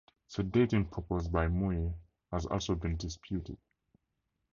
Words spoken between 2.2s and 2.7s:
has